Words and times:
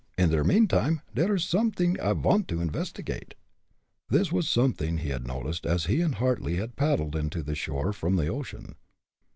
In 0.17 0.31
der 0.31 0.43
meantime, 0.43 1.01
der 1.13 1.35
is 1.35 1.43
somet'ing 1.43 1.99
I 1.99 2.13
vant 2.13 2.47
to 2.47 2.59
investigate." 2.59 3.35
This 4.09 4.31
was 4.31 4.49
something 4.49 4.97
he 4.97 5.09
had 5.09 5.27
noticed 5.27 5.63
as 5.63 5.85
he 5.85 6.01
and 6.01 6.15
Hartly 6.15 6.55
had 6.55 6.75
paddled 6.75 7.15
in 7.15 7.29
to 7.29 7.43
the 7.43 7.53
shore 7.53 7.93
from 7.93 8.15
the 8.15 8.27
ocean. 8.27 8.73